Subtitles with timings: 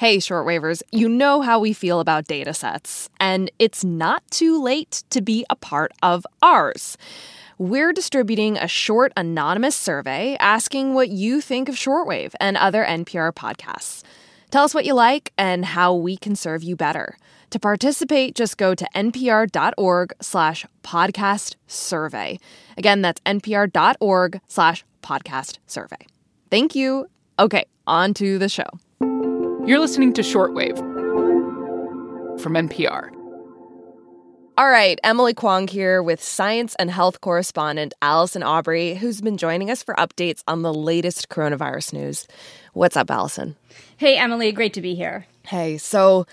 [0.00, 5.04] Hey, shortwavers, you know how we feel about data sets, and it's not too late
[5.10, 6.96] to be a part of ours.
[7.58, 13.30] We're distributing a short anonymous survey asking what you think of shortwave and other NPR
[13.34, 14.02] podcasts.
[14.50, 17.18] Tell us what you like and how we can serve you better.
[17.50, 22.38] To participate, just go to npr.org slash podcast survey.
[22.78, 26.06] Again, that's npr.org slash podcast survey.
[26.50, 27.06] Thank you.
[27.38, 28.64] Okay, on to the show.
[29.70, 30.76] You're listening to Shortwave
[32.40, 33.14] from NPR.
[34.58, 39.70] All right, Emily Kwong here with science and health correspondent Allison Aubrey, who's been joining
[39.70, 42.26] us for updates on the latest coronavirus news.
[42.72, 43.54] What's up, Allison?
[43.96, 45.26] Hey, Emily, great to be here.
[45.46, 46.26] Hey, so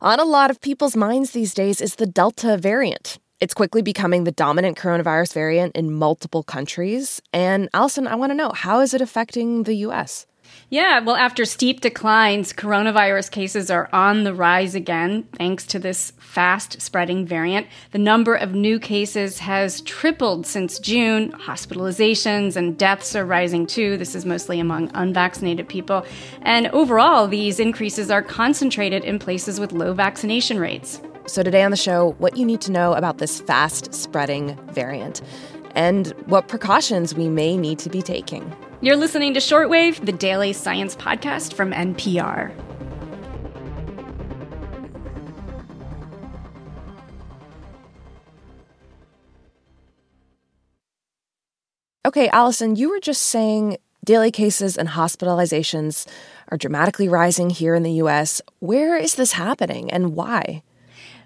[0.00, 3.18] on a lot of people's minds these days is the Delta variant.
[3.40, 7.20] It's quickly becoming the dominant coronavirus variant in multiple countries.
[7.32, 10.26] And Allison, I want to know how is it affecting the US?
[10.70, 16.12] Yeah, well, after steep declines, coronavirus cases are on the rise again thanks to this
[16.18, 17.66] fast spreading variant.
[17.92, 21.32] The number of new cases has tripled since June.
[21.32, 23.96] Hospitalizations and deaths are rising too.
[23.96, 26.04] This is mostly among unvaccinated people.
[26.42, 31.00] And overall, these increases are concentrated in places with low vaccination rates.
[31.26, 35.22] So, today on the show, what you need to know about this fast spreading variant
[35.74, 38.54] and what precautions we may need to be taking.
[38.80, 42.52] You're listening to Shortwave, the daily science podcast from NPR.
[52.06, 56.06] Okay, Allison, you were just saying daily cases and hospitalizations
[56.48, 58.42] are dramatically rising here in the US.
[58.60, 60.62] Where is this happening and why?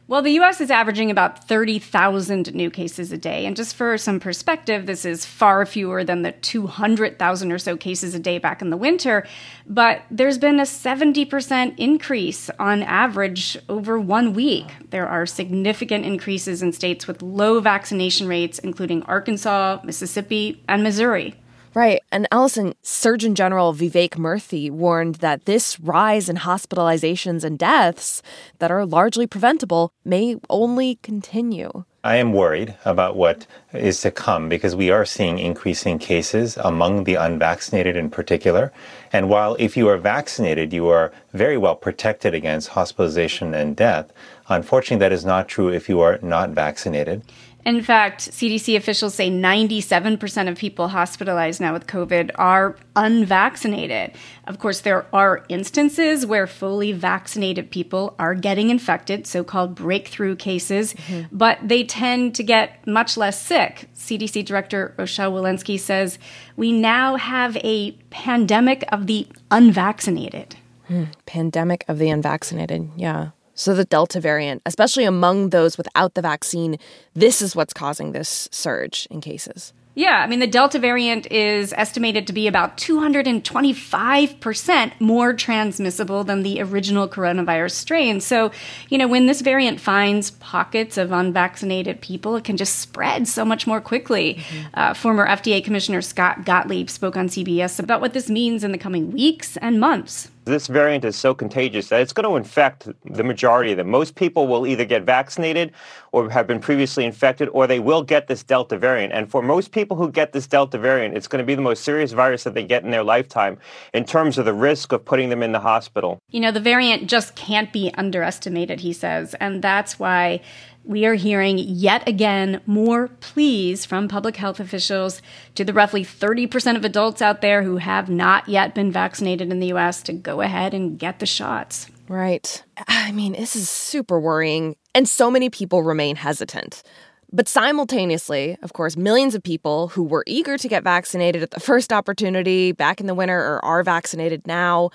[0.08, 3.44] Well, the US is averaging about 30,000 new cases a day.
[3.44, 8.14] And just for some perspective, this is far fewer than the 200,000 or so cases
[8.14, 9.26] a day back in the winter.
[9.66, 14.72] But there's been a 70% increase on average over one week.
[14.88, 21.34] There are significant increases in states with low vaccination rates, including Arkansas, Mississippi, and Missouri.
[21.78, 22.02] Right.
[22.10, 28.20] And Allison, Surgeon General Vivek Murthy warned that this rise in hospitalizations and deaths
[28.58, 31.84] that are largely preventable may only continue.
[32.02, 37.04] I am worried about what is to come because we are seeing increasing cases among
[37.04, 38.72] the unvaccinated in particular.
[39.12, 44.12] And while if you are vaccinated, you are very well protected against hospitalization and death,
[44.48, 47.22] unfortunately, that is not true if you are not vaccinated.
[47.66, 54.12] In fact, CDC officials say 97% of people hospitalized now with COVID are unvaccinated.
[54.46, 60.36] Of course, there are instances where fully vaccinated people are getting infected, so called breakthrough
[60.36, 61.34] cases, mm-hmm.
[61.36, 63.88] but they tend to get much less sick.
[63.94, 66.18] CDC Director Rochelle Walensky says
[66.56, 70.56] we now have a pandemic of the unvaccinated.
[70.88, 73.30] Mm, pandemic of the unvaccinated, yeah.
[73.58, 76.78] So, the Delta variant, especially among those without the vaccine,
[77.14, 79.72] this is what's causing this surge in cases.
[79.96, 86.44] Yeah, I mean, the Delta variant is estimated to be about 225% more transmissible than
[86.44, 88.20] the original coronavirus strain.
[88.20, 88.52] So,
[88.90, 93.44] you know, when this variant finds pockets of unvaccinated people, it can just spread so
[93.44, 94.34] much more quickly.
[94.34, 94.66] Mm-hmm.
[94.74, 98.78] Uh, former FDA Commissioner Scott Gottlieb spoke on CBS about what this means in the
[98.78, 100.30] coming weeks and months.
[100.48, 103.90] This variant is so contagious that it's going to infect the majority of them.
[103.90, 105.72] Most people will either get vaccinated
[106.12, 109.12] or have been previously infected, or they will get this Delta variant.
[109.12, 111.84] And for most people who get this Delta variant, it's going to be the most
[111.84, 113.58] serious virus that they get in their lifetime
[113.92, 116.18] in terms of the risk of putting them in the hospital.
[116.30, 119.34] You know, the variant just can't be underestimated, he says.
[119.34, 120.40] And that's why
[120.88, 125.20] we are hearing yet again more pleas from public health officials
[125.54, 129.60] to the roughly 30% of adults out there who have not yet been vaccinated in
[129.60, 131.90] the US to go ahead and get the shots.
[132.08, 132.64] Right.
[132.88, 136.82] I mean, this is super worrying, and so many people remain hesitant.
[137.30, 141.60] But simultaneously, of course, millions of people who were eager to get vaccinated at the
[141.60, 144.88] first opportunity back in the winter or are vaccinated now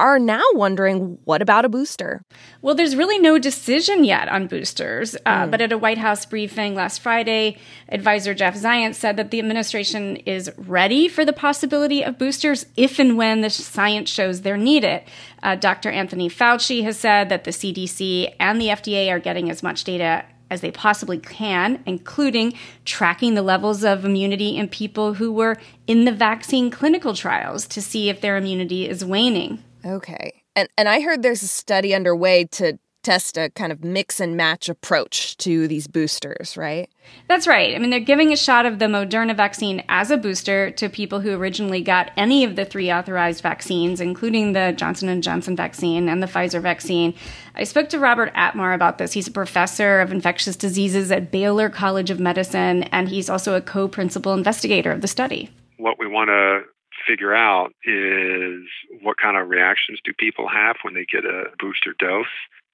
[0.00, 2.22] are now wondering what about a booster?
[2.62, 5.14] Well, there's really no decision yet on boosters.
[5.26, 5.50] Uh, mm.
[5.50, 7.58] But at a White House briefing last Friday,
[7.90, 12.98] advisor Jeff Zients said that the administration is ready for the possibility of boosters if
[12.98, 15.02] and when the science shows they're needed.
[15.42, 15.90] Uh, Dr.
[15.90, 20.24] Anthony Fauci has said that the CDC and the FDA are getting as much data
[20.50, 22.54] as they possibly can, including
[22.84, 25.56] tracking the levels of immunity in people who were
[25.86, 29.62] in the vaccine clinical trials to see if their immunity is waning.
[29.84, 30.42] Okay.
[30.56, 34.36] And and I heard there's a study underway to test a kind of mix and
[34.36, 36.90] match approach to these boosters, right?
[37.28, 37.74] That's right.
[37.74, 41.20] I mean, they're giving a shot of the Moderna vaccine as a booster to people
[41.20, 46.10] who originally got any of the three authorized vaccines, including the Johnson & Johnson vaccine
[46.10, 47.14] and the Pfizer vaccine.
[47.54, 49.12] I spoke to Robert Atmar about this.
[49.12, 53.62] He's a professor of infectious diseases at Baylor College of Medicine, and he's also a
[53.62, 55.48] co-principal investigator of the study.
[55.78, 56.68] What we want to
[57.06, 58.62] figure out is
[59.02, 62.26] what kind of reactions do people have when they get a booster dose?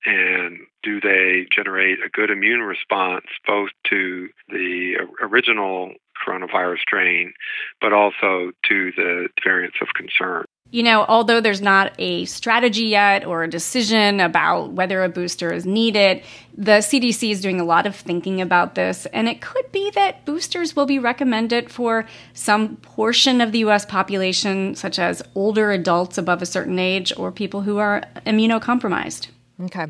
[0.04, 5.94] And do they generate a good immune response both to the original
[6.24, 7.32] coronavirus strain
[7.80, 13.24] but also to the variants of concern you know, although there's not a strategy yet
[13.24, 16.22] or a decision about whether a booster is needed,
[16.56, 19.06] the CDC is doing a lot of thinking about this.
[19.06, 23.86] And it could be that boosters will be recommended for some portion of the US
[23.86, 29.28] population, such as older adults above a certain age or people who are immunocompromised.
[29.62, 29.86] Okay.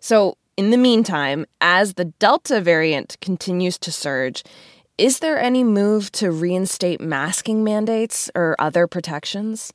[0.00, 4.44] So, in the meantime, as the Delta variant continues to surge,
[4.98, 9.72] is there any move to reinstate masking mandates or other protections?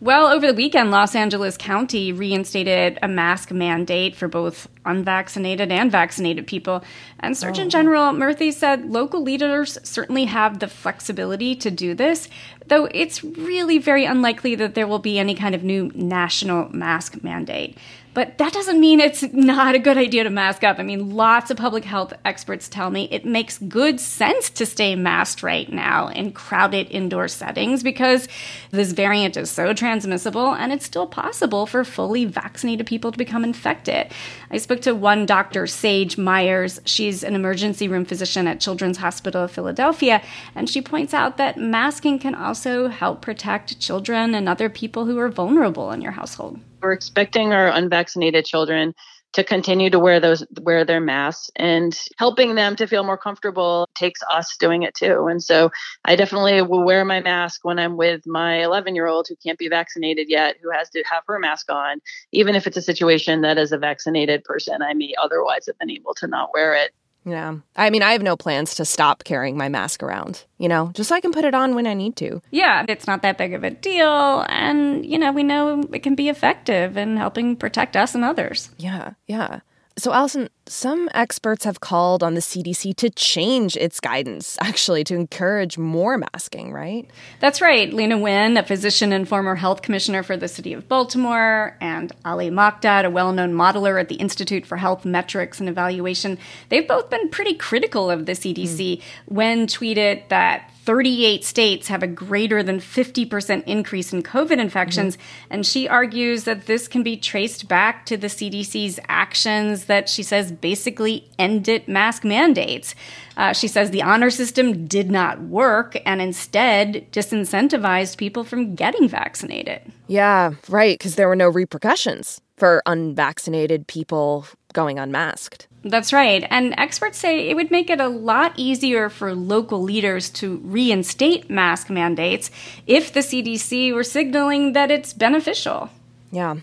[0.00, 5.90] Well, over the weekend, Los Angeles County reinstated a mask mandate for both unvaccinated and
[5.90, 6.84] vaccinated people.
[7.18, 7.70] And Surgeon oh.
[7.70, 12.28] General Murthy said local leaders certainly have the flexibility to do this,
[12.68, 17.22] though it's really very unlikely that there will be any kind of new national mask
[17.22, 17.76] mandate.
[18.18, 20.80] But that doesn't mean it's not a good idea to mask up.
[20.80, 24.96] I mean, lots of public health experts tell me it makes good sense to stay
[24.96, 28.26] masked right now in crowded indoor settings because
[28.72, 33.44] this variant is so transmissible and it's still possible for fully vaccinated people to become
[33.44, 34.10] infected.
[34.50, 36.80] I spoke to one doctor, Sage Myers.
[36.86, 40.22] She's an emergency room physician at Children's Hospital of Philadelphia,
[40.56, 45.18] and she points out that masking can also help protect children and other people who
[45.18, 46.58] are vulnerable in your household.
[46.82, 48.94] We're expecting our unvaccinated children
[49.34, 53.88] to continue to wear those wear their masks and helping them to feel more comfortable
[53.94, 55.70] takes us doing it too and so
[56.06, 59.58] i definitely will wear my mask when i'm with my 11 year old who can't
[59.58, 62.00] be vaccinated yet who has to have her mask on
[62.32, 65.90] even if it's a situation that as a vaccinated person i may otherwise have been
[65.90, 66.92] able to not wear it
[67.24, 67.56] yeah.
[67.76, 71.08] I mean, I have no plans to stop carrying my mask around, you know, just
[71.08, 72.40] so I can put it on when I need to.
[72.50, 74.44] Yeah, it's not that big of a deal.
[74.48, 78.70] And, you know, we know it can be effective in helping protect us and others.
[78.78, 79.60] Yeah, yeah.
[79.98, 85.16] So, Allison, some experts have called on the CDC to change its guidance, actually, to
[85.16, 87.10] encourage more masking, right?
[87.40, 87.90] That's right.
[87.90, 92.48] Leana Wen, a physician and former health commissioner for the city of Baltimore, and Ali
[92.48, 97.10] Mokdad, a well known modeler at the Institute for Health Metrics and Evaluation, they've both
[97.10, 98.98] been pretty critical of the CDC.
[98.98, 99.02] Mm.
[99.26, 105.18] Wen tweeted that 38 states have a greater than 50% increase in COVID infections.
[105.18, 105.46] Mm-hmm.
[105.50, 110.22] And she argues that this can be traced back to the CDC's actions that she
[110.22, 112.94] says basically ended mask mandates.
[113.36, 119.10] Uh, she says the honor system did not work and instead disincentivized people from getting
[119.10, 119.82] vaccinated.
[120.06, 125.67] Yeah, right, because there were no repercussions for unvaccinated people going unmasked.
[125.84, 126.46] That's right.
[126.50, 131.48] And experts say it would make it a lot easier for local leaders to reinstate
[131.48, 132.50] mask mandates
[132.86, 135.90] if the CDC were signaling that it's beneficial.
[136.32, 136.56] Yeah.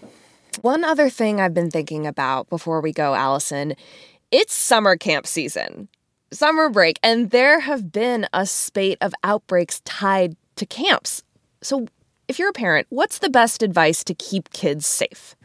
[0.61, 3.75] One other thing I've been thinking about before we go, Allison,
[4.31, 5.87] it's summer camp season,
[6.31, 11.23] summer break, and there have been a spate of outbreaks tied to camps.
[11.61, 11.87] So,
[12.27, 15.35] if you're a parent, what's the best advice to keep kids safe?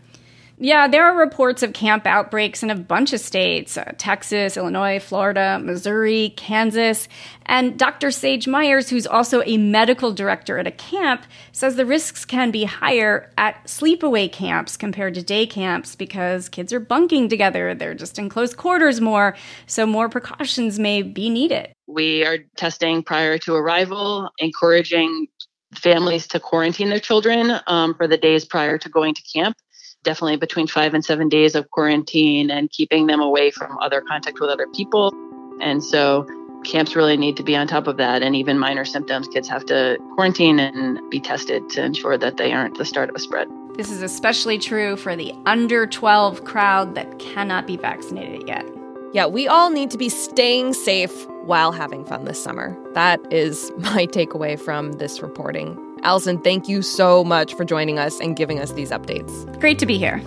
[0.63, 4.99] Yeah, there are reports of camp outbreaks in a bunch of states uh, Texas, Illinois,
[4.99, 7.09] Florida, Missouri, Kansas.
[7.47, 8.11] And Dr.
[8.11, 12.65] Sage Myers, who's also a medical director at a camp, says the risks can be
[12.65, 17.75] higher at sleepaway camps compared to day camps because kids are bunking together.
[17.75, 19.35] They're just in close quarters more,
[19.67, 21.73] so more precautions may be needed.
[21.87, 25.29] We are testing prior to arrival, encouraging
[25.75, 29.57] families to quarantine their children um, for the days prior to going to camp
[30.03, 34.41] definitely between five and seven days of quarantine and keeping them away from other contact
[34.41, 35.13] with other people.
[35.61, 36.27] And so
[36.65, 38.23] camps really need to be on top of that.
[38.23, 42.53] And even minor symptoms, kids have to quarantine and be tested to ensure that they
[42.53, 43.49] aren't the start of a spread.
[43.77, 48.67] This is especially true for the under 12 crowd that cannot be vaccinated yet.
[49.13, 52.77] Yeah, we all need to be staying safe while having fun this summer.
[52.95, 55.79] That is my takeaway from this reporting.
[56.03, 59.61] Allison, thank you so much for joining us and giving us these updates.
[59.61, 60.23] Great to be here.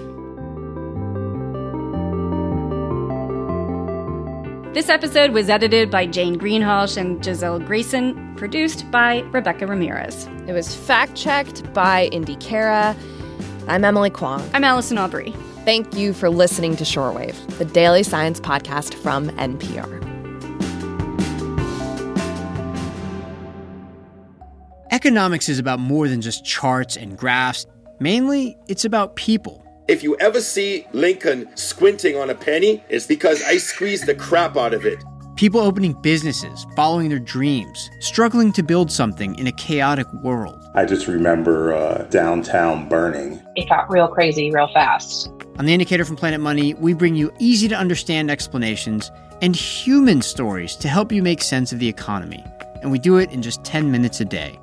[4.74, 10.26] This episode was edited by Jane Greenhalgh and Gisele Grayson, produced by Rebecca Ramirez.
[10.48, 12.96] It was fact checked by Indy Cara.
[13.68, 14.48] I'm Emily Kwong.
[14.54, 15.32] I'm Allison Aubrey.
[15.64, 20.13] Thank you for listening to Shortwave, the daily science podcast from NPR.
[25.04, 27.66] Economics is about more than just charts and graphs.
[28.00, 29.62] Mainly, it's about people.
[29.90, 34.56] If you ever see Lincoln squinting on a penny, it's because I squeezed the crap
[34.56, 35.04] out of it.
[35.36, 40.64] People opening businesses, following their dreams, struggling to build something in a chaotic world.
[40.74, 43.44] I just remember uh, downtown burning.
[43.58, 45.28] It got real crazy real fast.
[45.60, 50.22] On the Indicator from Planet Money, we bring you easy to understand explanations and human
[50.22, 52.42] stories to help you make sense of the economy.
[52.82, 54.60] And we do it in just 10 minutes a day.